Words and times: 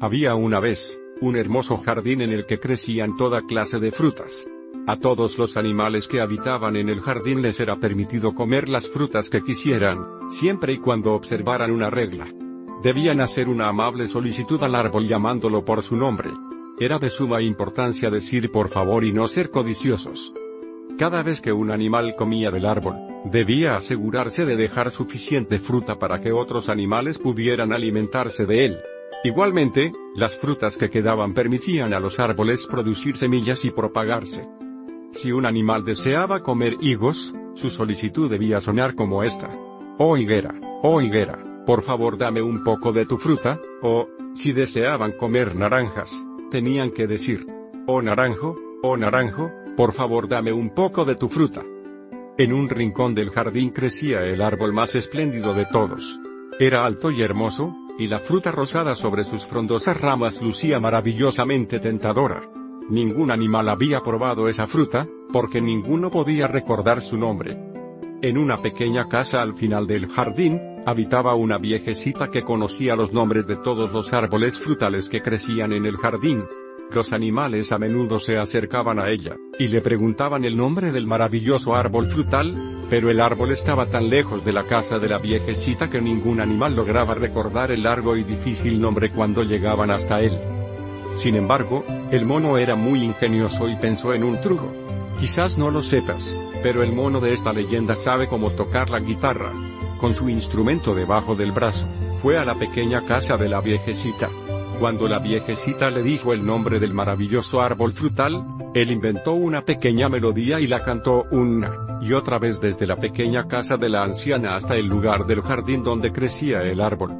Había 0.00 0.34
una 0.34 0.60
vez, 0.60 1.00
un 1.20 1.36
hermoso 1.36 1.76
jardín 1.76 2.20
en 2.22 2.30
el 2.30 2.46
que 2.46 2.58
crecían 2.58 3.16
toda 3.16 3.42
clase 3.42 3.78
de 3.78 3.92
frutas. 3.92 4.48
A 4.86 4.96
todos 4.96 5.38
los 5.38 5.56
animales 5.56 6.08
que 6.08 6.20
habitaban 6.20 6.74
en 6.74 6.88
el 6.88 7.00
jardín 7.00 7.40
les 7.40 7.60
era 7.60 7.76
permitido 7.76 8.34
comer 8.34 8.68
las 8.68 8.88
frutas 8.88 9.30
que 9.30 9.42
quisieran, 9.42 9.98
siempre 10.30 10.72
y 10.72 10.78
cuando 10.78 11.12
observaran 11.14 11.70
una 11.70 11.88
regla. 11.88 12.26
Debían 12.82 13.20
hacer 13.20 13.48
una 13.48 13.68
amable 13.68 14.08
solicitud 14.08 14.60
al 14.64 14.74
árbol 14.74 15.06
llamándolo 15.06 15.64
por 15.64 15.82
su 15.82 15.94
nombre. 15.94 16.30
Era 16.80 16.98
de 16.98 17.10
suma 17.10 17.40
importancia 17.40 18.10
decir 18.10 18.50
por 18.50 18.70
favor 18.70 19.04
y 19.04 19.12
no 19.12 19.28
ser 19.28 19.52
codiciosos. 19.52 20.34
Cada 20.98 21.22
vez 21.22 21.40
que 21.40 21.52
un 21.52 21.70
animal 21.70 22.16
comía 22.16 22.50
del 22.50 22.66
árbol, 22.66 22.96
debía 23.24 23.76
asegurarse 23.76 24.44
de 24.44 24.56
dejar 24.56 24.90
suficiente 24.90 25.60
fruta 25.60 26.00
para 26.00 26.20
que 26.20 26.32
otros 26.32 26.68
animales 26.68 27.18
pudieran 27.18 27.72
alimentarse 27.72 28.46
de 28.46 28.64
él. 28.64 28.78
Igualmente, 29.24 29.92
las 30.16 30.36
frutas 30.36 30.76
que 30.76 30.90
quedaban 30.90 31.32
permitían 31.32 31.94
a 31.94 32.00
los 32.00 32.18
árboles 32.18 32.66
producir 32.66 33.16
semillas 33.16 33.64
y 33.64 33.70
propagarse. 33.70 34.48
Si 35.12 35.30
un 35.30 35.46
animal 35.46 35.84
deseaba 35.84 36.40
comer 36.40 36.76
higos, 36.80 37.32
su 37.54 37.70
solicitud 37.70 38.28
debía 38.28 38.60
sonar 38.60 38.94
como 38.94 39.22
esta. 39.22 39.48
Oh 39.98 40.16
higuera, 40.16 40.54
oh 40.82 41.00
higuera, 41.00 41.38
por 41.66 41.82
favor 41.82 42.18
dame 42.18 42.42
un 42.42 42.64
poco 42.64 42.92
de 42.92 43.06
tu 43.06 43.16
fruta, 43.16 43.60
o, 43.82 44.08
si 44.34 44.52
deseaban 44.52 45.12
comer 45.12 45.54
naranjas, 45.54 46.20
tenían 46.50 46.90
que 46.90 47.06
decir, 47.06 47.46
oh 47.86 48.02
naranjo, 48.02 48.56
oh 48.82 48.96
naranjo, 48.96 49.50
por 49.76 49.92
favor 49.92 50.28
dame 50.28 50.52
un 50.52 50.70
poco 50.70 51.04
de 51.04 51.14
tu 51.14 51.28
fruta. 51.28 51.62
En 52.38 52.52
un 52.52 52.68
rincón 52.68 53.14
del 53.14 53.30
jardín 53.30 53.70
crecía 53.70 54.22
el 54.22 54.42
árbol 54.42 54.72
más 54.72 54.96
espléndido 54.96 55.54
de 55.54 55.66
todos. 55.66 56.18
Era 56.58 56.84
alto 56.84 57.10
y 57.10 57.22
hermoso, 57.22 57.74
y 57.98 58.06
la 58.06 58.18
fruta 58.18 58.50
rosada 58.52 58.94
sobre 58.94 59.24
sus 59.24 59.46
frondosas 59.46 60.00
ramas 60.00 60.40
lucía 60.42 60.80
maravillosamente 60.80 61.78
tentadora. 61.78 62.42
Ningún 62.88 63.30
animal 63.30 63.68
había 63.68 64.00
probado 64.00 64.48
esa 64.48 64.66
fruta, 64.66 65.06
porque 65.32 65.60
ninguno 65.60 66.10
podía 66.10 66.46
recordar 66.46 67.00
su 67.00 67.16
nombre. 67.16 67.56
En 68.22 68.38
una 68.38 68.58
pequeña 68.58 69.08
casa 69.08 69.42
al 69.42 69.54
final 69.54 69.86
del 69.86 70.08
jardín, 70.08 70.60
habitaba 70.86 71.34
una 71.34 71.58
viejecita 71.58 72.30
que 72.30 72.42
conocía 72.42 72.96
los 72.96 73.12
nombres 73.12 73.46
de 73.46 73.56
todos 73.56 73.92
los 73.92 74.12
árboles 74.12 74.58
frutales 74.58 75.08
que 75.08 75.22
crecían 75.22 75.72
en 75.72 75.86
el 75.86 75.96
jardín. 75.96 76.44
Los 76.94 77.14
animales 77.14 77.72
a 77.72 77.78
menudo 77.78 78.20
se 78.20 78.36
acercaban 78.36 78.98
a 78.98 79.08
ella, 79.08 79.36
y 79.58 79.68
le 79.68 79.80
preguntaban 79.80 80.44
el 80.44 80.58
nombre 80.58 80.92
del 80.92 81.06
maravilloso 81.06 81.74
árbol 81.74 82.06
frutal, 82.06 82.84
pero 82.90 83.08
el 83.08 83.18
árbol 83.18 83.50
estaba 83.50 83.86
tan 83.86 84.10
lejos 84.10 84.44
de 84.44 84.52
la 84.52 84.64
casa 84.64 84.98
de 84.98 85.08
la 85.08 85.16
viejecita 85.16 85.88
que 85.88 86.02
ningún 86.02 86.38
animal 86.38 86.76
lograba 86.76 87.14
recordar 87.14 87.72
el 87.72 87.84
largo 87.84 88.14
y 88.18 88.24
difícil 88.24 88.78
nombre 88.78 89.10
cuando 89.10 89.42
llegaban 89.42 89.90
hasta 89.90 90.20
él. 90.20 90.38
Sin 91.14 91.34
embargo, 91.34 91.82
el 92.10 92.26
mono 92.26 92.58
era 92.58 92.74
muy 92.74 93.02
ingenioso 93.02 93.70
y 93.70 93.76
pensó 93.76 94.12
en 94.12 94.24
un 94.24 94.38
truco. 94.42 94.70
Quizás 95.18 95.56
no 95.56 95.70
lo 95.70 95.82
sepas, 95.82 96.36
pero 96.62 96.82
el 96.82 96.92
mono 96.92 97.20
de 97.20 97.32
esta 97.32 97.54
leyenda 97.54 97.96
sabe 97.96 98.28
cómo 98.28 98.50
tocar 98.50 98.90
la 98.90 99.00
guitarra. 99.00 99.50
Con 99.98 100.14
su 100.14 100.28
instrumento 100.28 100.94
debajo 100.94 101.36
del 101.36 101.52
brazo, 101.52 101.86
fue 102.18 102.36
a 102.36 102.44
la 102.44 102.54
pequeña 102.54 103.00
casa 103.06 103.38
de 103.38 103.48
la 103.48 103.62
viejecita, 103.62 104.28
cuando 104.78 105.08
la 105.08 105.18
viejecita 105.18 105.90
le 105.90 106.02
dijo 106.02 106.32
el 106.32 106.44
nombre 106.44 106.80
del 106.80 106.94
maravilloso 106.94 107.60
árbol 107.60 107.92
frutal, 107.92 108.44
él 108.74 108.90
inventó 108.90 109.32
una 109.32 109.64
pequeña 109.64 110.08
melodía 110.08 110.60
y 110.60 110.66
la 110.66 110.84
cantó 110.84 111.24
una 111.30 111.70
y 112.02 112.12
otra 112.12 112.38
vez 112.38 112.60
desde 112.60 112.86
la 112.86 112.96
pequeña 112.96 113.46
casa 113.46 113.76
de 113.76 113.88
la 113.88 114.02
anciana 114.02 114.56
hasta 114.56 114.76
el 114.76 114.86
lugar 114.86 115.24
del 115.24 115.40
jardín 115.40 115.84
donde 115.84 116.12
crecía 116.12 116.62
el 116.62 116.80
árbol. 116.80 117.12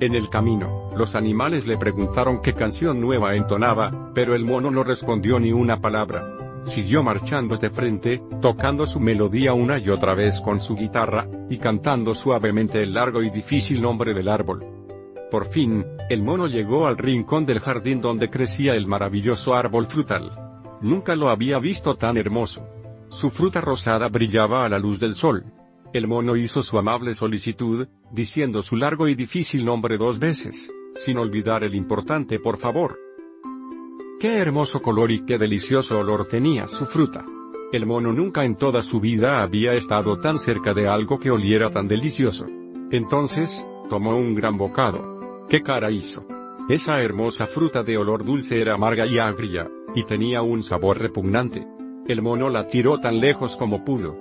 En 0.00 0.14
el 0.14 0.28
camino, 0.28 0.90
los 0.96 1.14
animales 1.14 1.66
le 1.66 1.76
preguntaron 1.78 2.42
qué 2.42 2.52
canción 2.54 3.00
nueva 3.00 3.34
entonaba, 3.34 4.12
pero 4.14 4.34
el 4.34 4.44
mono 4.44 4.70
no 4.70 4.82
respondió 4.82 5.38
ni 5.38 5.52
una 5.52 5.80
palabra. 5.80 6.22
Siguió 6.64 7.02
marchando 7.02 7.56
de 7.56 7.70
frente, 7.70 8.22
tocando 8.42 8.86
su 8.86 9.00
melodía 9.00 9.54
una 9.54 9.78
y 9.78 9.88
otra 9.88 10.14
vez 10.14 10.40
con 10.40 10.60
su 10.60 10.74
guitarra, 10.74 11.26
y 11.48 11.58
cantando 11.58 12.14
suavemente 12.14 12.82
el 12.82 12.94
largo 12.94 13.22
y 13.22 13.30
difícil 13.30 13.80
nombre 13.80 14.12
del 14.12 14.28
árbol. 14.28 14.79
Por 15.30 15.46
fin, 15.46 15.86
el 16.08 16.22
mono 16.22 16.48
llegó 16.48 16.86
al 16.86 16.98
rincón 16.98 17.46
del 17.46 17.60
jardín 17.60 18.00
donde 18.00 18.30
crecía 18.30 18.74
el 18.74 18.86
maravilloso 18.86 19.54
árbol 19.54 19.86
frutal. 19.86 20.32
Nunca 20.80 21.14
lo 21.14 21.28
había 21.28 21.58
visto 21.58 21.94
tan 21.94 22.16
hermoso. 22.16 22.66
Su 23.10 23.30
fruta 23.30 23.60
rosada 23.60 24.08
brillaba 24.08 24.64
a 24.64 24.68
la 24.68 24.78
luz 24.78 24.98
del 24.98 25.14
sol. 25.14 25.44
El 25.92 26.08
mono 26.08 26.36
hizo 26.36 26.62
su 26.62 26.78
amable 26.78 27.14
solicitud, 27.14 27.86
diciendo 28.10 28.62
su 28.62 28.76
largo 28.76 29.08
y 29.08 29.14
difícil 29.14 29.64
nombre 29.64 29.98
dos 29.98 30.18
veces, 30.18 30.72
sin 30.94 31.18
olvidar 31.18 31.64
el 31.64 31.74
importante 31.74 32.38
por 32.38 32.58
favor. 32.58 32.98
Qué 34.18 34.38
hermoso 34.38 34.82
color 34.82 35.10
y 35.10 35.24
qué 35.24 35.38
delicioso 35.38 35.98
olor 35.98 36.28
tenía 36.28 36.66
su 36.66 36.86
fruta. 36.86 37.24
El 37.72 37.86
mono 37.86 38.12
nunca 38.12 38.44
en 38.44 38.56
toda 38.56 38.82
su 38.82 39.00
vida 39.00 39.42
había 39.42 39.74
estado 39.74 40.20
tan 40.20 40.40
cerca 40.40 40.74
de 40.74 40.88
algo 40.88 41.20
que 41.20 41.30
oliera 41.30 41.70
tan 41.70 41.86
delicioso. 41.86 42.46
Entonces, 42.90 43.64
tomó 43.88 44.16
un 44.16 44.34
gran 44.34 44.56
bocado, 44.56 45.19
¿Qué 45.50 45.64
cara 45.64 45.90
hizo? 45.90 46.24
Esa 46.68 47.00
hermosa 47.00 47.48
fruta 47.48 47.82
de 47.82 47.98
olor 47.98 48.24
dulce 48.24 48.60
era 48.60 48.74
amarga 48.74 49.04
y 49.04 49.18
agria, 49.18 49.68
y 49.96 50.04
tenía 50.04 50.42
un 50.42 50.62
sabor 50.62 51.00
repugnante. 51.00 51.66
El 52.06 52.22
mono 52.22 52.48
la 52.48 52.68
tiró 52.68 53.00
tan 53.00 53.18
lejos 53.18 53.56
como 53.56 53.84
pudo. 53.84 54.16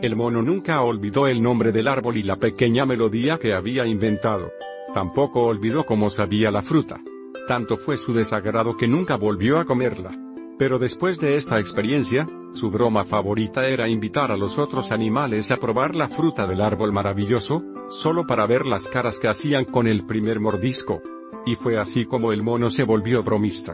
El 0.00 0.16
mono 0.16 0.40
nunca 0.40 0.80
olvidó 0.80 1.26
el 1.26 1.42
nombre 1.42 1.70
del 1.70 1.86
árbol 1.86 2.16
y 2.16 2.22
la 2.22 2.36
pequeña 2.36 2.86
melodía 2.86 3.38
que 3.38 3.52
había 3.52 3.86
inventado. 3.86 4.52
Tampoco 4.94 5.44
olvidó 5.44 5.84
cómo 5.84 6.08
sabía 6.08 6.50
la 6.50 6.62
fruta. 6.62 6.98
Tanto 7.46 7.76
fue 7.76 7.98
su 7.98 8.14
desagrado 8.14 8.74
que 8.78 8.88
nunca 8.88 9.16
volvió 9.16 9.58
a 9.58 9.66
comerla. 9.66 10.18
Pero 10.58 10.78
después 10.78 11.18
de 11.18 11.36
esta 11.36 11.58
experiencia, 11.58 12.28
su 12.52 12.70
broma 12.70 13.04
favorita 13.04 13.66
era 13.66 13.88
invitar 13.88 14.30
a 14.30 14.36
los 14.36 14.58
otros 14.58 14.92
animales 14.92 15.50
a 15.50 15.56
probar 15.56 15.96
la 15.96 16.08
fruta 16.08 16.46
del 16.46 16.60
árbol 16.60 16.92
maravilloso, 16.92 17.64
solo 17.88 18.24
para 18.26 18.46
ver 18.46 18.64
las 18.64 18.86
caras 18.86 19.18
que 19.18 19.28
hacían 19.28 19.64
con 19.64 19.88
el 19.88 20.06
primer 20.06 20.38
mordisco. 20.38 21.02
Y 21.46 21.56
fue 21.56 21.78
así 21.78 22.04
como 22.04 22.32
el 22.32 22.42
mono 22.42 22.70
se 22.70 22.84
volvió 22.84 23.22
bromista. 23.24 23.72